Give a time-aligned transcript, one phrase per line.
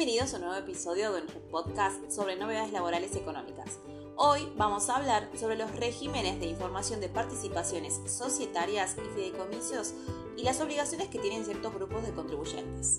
[0.00, 3.80] Bienvenidos a un nuevo episodio de nuestro podcast sobre novedades laborales económicas.
[4.16, 9.92] Hoy vamos a hablar sobre los regímenes de información de participaciones societarias y fideicomisos
[10.38, 12.96] y las obligaciones que tienen ciertos grupos de contribuyentes.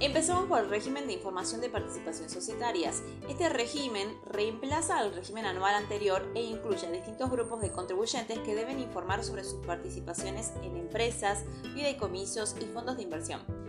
[0.00, 3.02] Empezamos por el régimen de información de participaciones societarias.
[3.30, 8.54] Este régimen reemplaza al régimen anual anterior e incluye a distintos grupos de contribuyentes que
[8.54, 13.67] deben informar sobre sus participaciones en empresas, fideicomisos y fondos de inversión.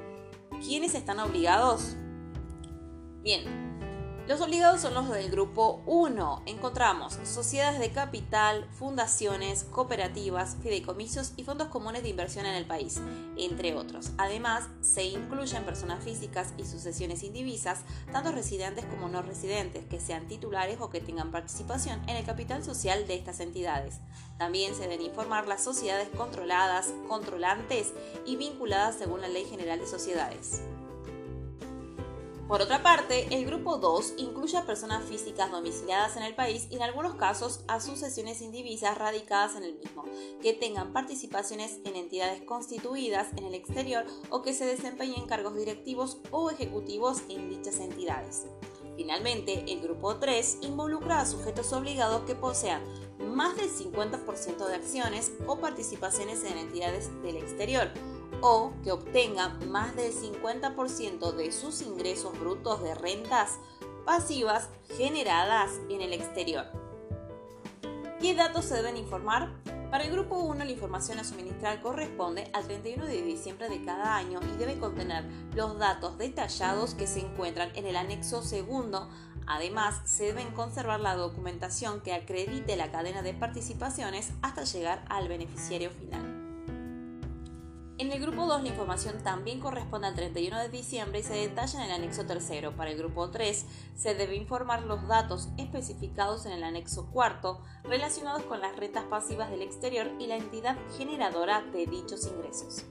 [0.63, 1.95] ¿Quiénes están obligados?
[3.21, 3.43] Bien,
[4.29, 6.43] los obligados son los del grupo 1.
[6.45, 13.01] Encontramos sociedades de capital, fundaciones, cooperativas, fideicomisos y fondos comunes de inversión en el país,
[13.39, 14.11] entre otros.
[14.19, 17.79] Además, se incluyen personas físicas y sucesiones indivisas,
[18.11, 22.63] tanto residentes como no residentes, que sean titulares o que tengan participación en el capital
[22.63, 23.99] social de estas entidades.
[24.37, 27.95] También se deben informar las sociedades controladas, controlantes
[28.27, 30.61] y vinculadas según la Ley General de Sociedades.
[32.49, 36.77] Por otra parte, el grupo 2 incluye a personas físicas domiciliadas en el país y
[36.77, 40.03] en algunos casos a sucesiones indivisas radicadas en el mismo,
[40.41, 46.17] que tengan participaciones en entidades constituidas en el exterior o que se desempeñen cargos directivos
[46.31, 48.47] o ejecutivos en dichas entidades.
[48.97, 52.81] Finalmente, el grupo 3 involucra a sujetos obligados que posean
[53.19, 57.91] más del 50% de acciones o participaciones en entidades del exterior
[58.41, 63.59] o que obtengan más del 50% de sus ingresos brutos de rentas
[64.05, 66.65] pasivas generadas en el exterior.
[68.19, 69.49] ¿Qué datos se deben informar?
[69.89, 74.17] Para el grupo 1 la información a suministrar corresponde al 31 de diciembre de cada
[74.17, 79.09] año y debe contener los datos detallados que se encuentran en el anexo segundo.
[79.47, 85.27] Además, se deben conservar la documentación que acredite la cadena de participaciones hasta llegar al
[85.27, 86.28] beneficiario final.
[87.99, 91.83] En el grupo 2 la información también corresponde al 31 de diciembre y se detalla
[91.83, 92.73] en el anexo tercero.
[92.73, 98.43] Para el grupo 3 se debe informar los datos especificados en el anexo cuarto relacionados
[98.43, 102.85] con las rentas pasivas del exterior y la entidad generadora de dichos ingresos.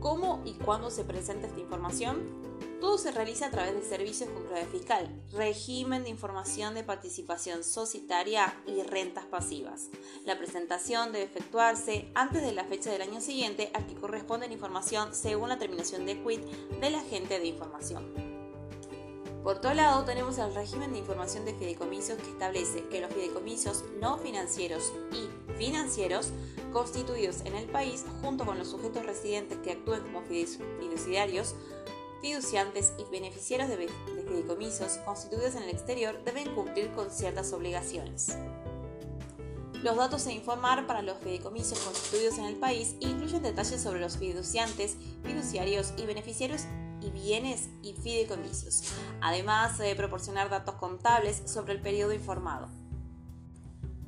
[0.00, 2.53] ¿Cómo y cuándo se presenta esta información?
[2.80, 7.64] Todo se realiza a través de servicios con clave fiscal, régimen de información de participación
[7.64, 9.88] societaria y rentas pasivas.
[10.24, 14.54] La presentación debe efectuarse antes de la fecha del año siguiente al que corresponde la
[14.54, 16.42] información según la terminación de quit
[16.80, 18.34] del agente de información.
[19.44, 23.84] Por otro lado, tenemos el régimen de información de fideicomisos que establece que los fideicomisos
[24.00, 26.30] no financieros y financieros
[26.72, 31.56] constituidos en el país, junto con los sujetos residentes que actúen como fiduciarios,
[32.24, 33.86] fiduciantes y beneficiarios de,
[34.26, 38.38] fideicomisos constituidos en el exterior deben cumplir con ciertas obligaciones.
[39.82, 44.16] Los datos a informar para los fideicomisos constituidos en el país incluyen detalles sobre los
[44.16, 46.62] fiduciantes, fiduciarios y beneficiarios
[47.02, 48.84] y bienes y fideicomisos.
[49.20, 52.70] Además, se debe proporcionar datos contables sobre el periodo informado.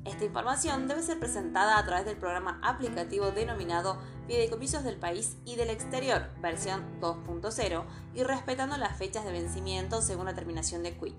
[0.06, 5.57] Esta información debe ser presentada a través del programa aplicativo denominado Fideicomisos del País y
[5.57, 11.15] del Exterior, versión 2.0, y respetando las fechas de vencimiento según la terminación de quit.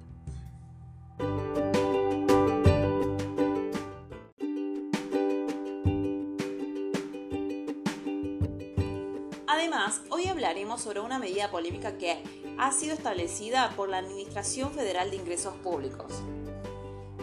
[9.47, 12.21] Además, hoy hablaremos sobre una medida polémica que
[12.57, 16.11] ha sido establecida por la Administración Federal de Ingresos Públicos.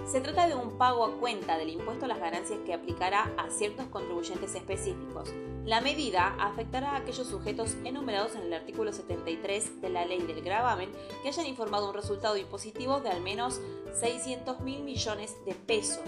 [0.06, 3.48] Se trata de un pago a cuenta del impuesto a las ganancias que aplicará a
[3.50, 5.32] ciertos contribuyentes específicos.
[5.64, 10.42] La medida afectará a aquellos sujetos enumerados en el artículo 73 de la ley del
[10.42, 10.90] gravamen
[11.22, 13.62] que hayan informado un resultado impositivo de al menos
[13.98, 16.04] 600 mil millones de pesos,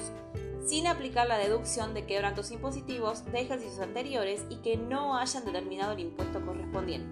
[0.67, 5.93] sin aplicar la deducción de quebrantos impositivos de ejercicios anteriores y que no hayan determinado
[5.93, 7.09] el impuesto correspondiente.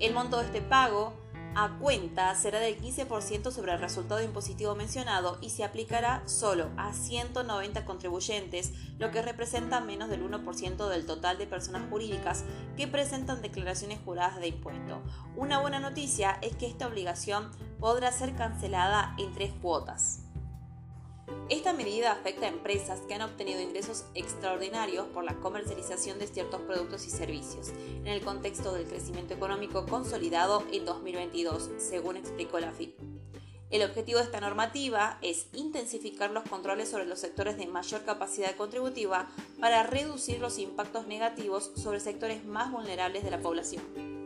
[0.00, 1.12] El monto de este pago
[1.54, 6.92] a cuenta será del 15% sobre el resultado impositivo mencionado y se aplicará solo a
[6.94, 12.44] 190 contribuyentes, lo que representa menos del 1% del total de personas jurídicas
[12.76, 15.02] que presentan declaraciones juradas de impuesto.
[15.36, 20.31] Una buena noticia es que esta obligación podrá ser cancelada en tres cuotas.
[21.48, 26.62] Esta medida afecta a empresas que han obtenido ingresos extraordinarios por la comercialización de ciertos
[26.62, 32.72] productos y servicios, en el contexto del crecimiento económico consolidado en 2022, según explicó la
[32.72, 32.98] FIP.
[33.70, 38.54] El objetivo de esta normativa es intensificar los controles sobre los sectores de mayor capacidad
[38.54, 39.28] contributiva
[39.60, 44.21] para reducir los impactos negativos sobre sectores más vulnerables de la población.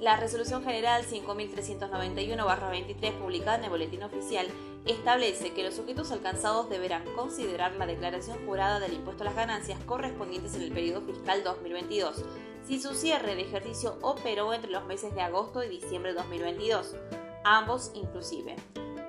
[0.00, 4.48] La Resolución General 5391-23 publicada en el Boletín Oficial
[4.86, 9.78] establece que los sujetos alcanzados deberán considerar la declaración jurada del impuesto a las ganancias
[9.84, 12.24] correspondientes en el periodo fiscal 2022,
[12.66, 16.96] si su cierre de ejercicio operó entre los meses de agosto y diciembre de 2022,
[17.44, 18.56] ambos inclusive.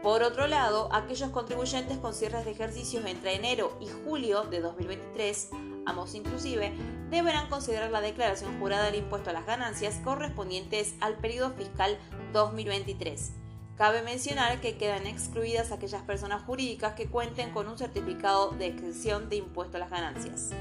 [0.04, 5.50] Por otro lado, aquellos contribuyentes con cierres de ejercicios entre enero y julio de 2023,
[5.88, 6.74] ambos inclusive,
[7.10, 11.98] deberán considerar la declaración jurada del impuesto a las ganancias correspondientes al periodo fiscal
[12.34, 13.31] 2023.
[13.78, 19.30] Cabe mencionar que quedan excluidas aquellas personas jurídicas que cuenten con un certificado de exención
[19.30, 20.52] de impuesto a las ganancias.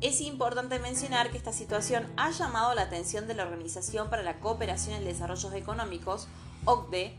[0.00, 4.40] Es importante mencionar que esta situación ha llamado la atención de la Organización para la
[4.40, 6.26] Cooperación y el Desarrollo Económicos,
[6.64, 7.16] OCDE,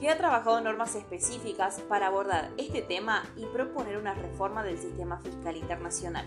[0.00, 5.18] que ha trabajado normas específicas para abordar este tema y proponer una reforma del sistema
[5.18, 6.26] fiscal internacional.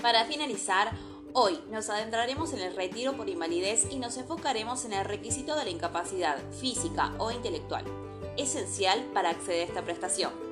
[0.00, 0.92] Para finalizar,
[1.32, 5.64] hoy nos adentraremos en el retiro por invalidez y nos enfocaremos en el requisito de
[5.64, 7.84] la incapacidad física o intelectual,
[8.36, 10.43] esencial para acceder a esta prestación.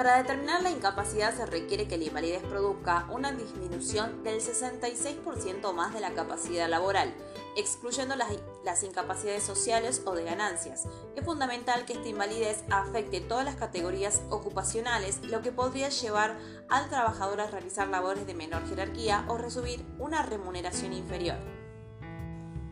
[0.00, 5.92] Para determinar la incapacidad se requiere que la invalidez produzca una disminución del 66% más
[5.92, 7.12] de la capacidad laboral,
[7.54, 10.88] excluyendo las, incapacidades sociales o de ganancias.
[11.16, 16.38] Es fundamental que esta invalidez afecte todas las categorías ocupacionales, lo que podría llevar
[16.70, 21.36] al trabajador a realizar labores de menor jerarquía o recibir una remuneración inferior.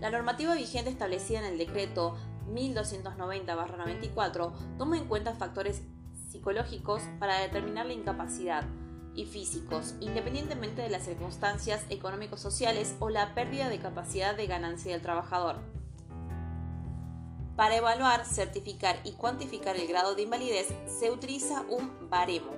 [0.00, 2.16] La normativa vigente establecida en el decreto
[2.46, 5.82] 1290-94 toma en cuenta factores
[6.38, 8.64] psicológicos para determinar la incapacidad
[9.16, 15.02] y físicos, independientemente de las circunstancias económico-sociales o la pérdida de capacidad de ganancia del
[15.02, 15.56] trabajador.
[17.56, 22.52] Para evaluar, certificar y cuantificar el grado de invalidez se utiliza un baremo,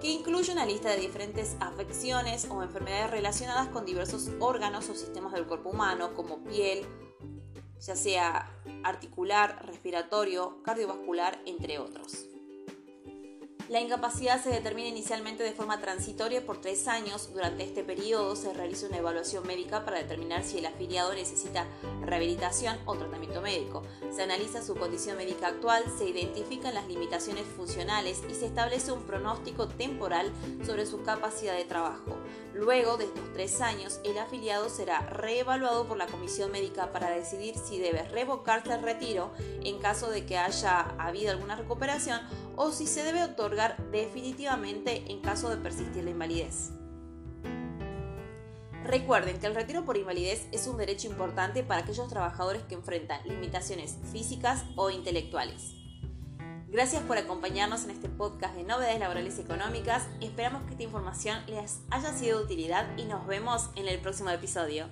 [0.00, 5.34] que incluye una lista de diferentes afecciones o enfermedades relacionadas con diversos órganos o sistemas
[5.34, 6.86] del cuerpo humano, como piel,
[7.78, 8.50] ya sea
[8.84, 12.28] articular, respiratorio, cardiovascular, entre otros.
[13.74, 17.30] La incapacidad se determina inicialmente de forma transitoria por tres años.
[17.32, 21.66] Durante este periodo se realiza una evaluación médica para determinar si el afiliado necesita
[22.00, 23.82] rehabilitación o tratamiento médico.
[24.14, 29.02] Se analiza su condición médica actual, se identifican las limitaciones funcionales y se establece un
[29.02, 30.30] pronóstico temporal
[30.64, 32.16] sobre su capacidad de trabajo.
[32.52, 37.58] Luego de estos tres años, el afiliado será reevaluado por la comisión médica para decidir
[37.58, 39.32] si debe revocarse el retiro
[39.64, 42.20] en caso de que haya habido alguna recuperación
[42.56, 46.72] o si se debe otorgar definitivamente en caso de persistir la invalidez.
[48.84, 53.26] Recuerden que el retiro por invalidez es un derecho importante para aquellos trabajadores que enfrentan
[53.26, 55.74] limitaciones físicas o intelectuales.
[56.68, 60.06] Gracias por acompañarnos en este podcast de novedades laborales y económicas.
[60.20, 64.30] Esperamos que esta información les haya sido de utilidad y nos vemos en el próximo
[64.30, 64.88] episodio.